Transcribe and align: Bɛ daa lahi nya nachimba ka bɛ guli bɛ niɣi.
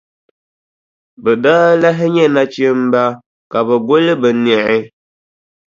Bɛ 1.23 1.31
daa 1.43 1.67
lahi 1.81 2.05
nya 2.13 2.25
nachimba 2.35 3.03
ka 3.51 3.59
bɛ 3.67 3.75
guli 3.87 4.13
bɛ 4.21 4.29
niɣi. 4.43 4.79